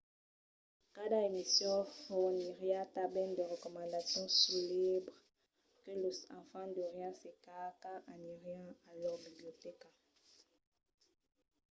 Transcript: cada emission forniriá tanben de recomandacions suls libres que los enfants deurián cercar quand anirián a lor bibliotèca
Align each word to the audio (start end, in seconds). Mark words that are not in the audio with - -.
cada 0.95 1.17
emission 1.29 1.77
forniriá 2.03 2.81
tanben 2.97 3.29
de 3.37 3.43
recomandacions 3.53 4.31
suls 4.41 4.69
libres 4.81 5.19
que 5.83 5.91
los 6.03 6.17
enfants 6.37 6.75
deurián 6.77 7.15
cercar 7.23 7.69
quand 7.81 8.01
anirián 8.15 8.67
a 8.89 8.91
lor 9.01 9.17
bibliotèca 9.27 9.87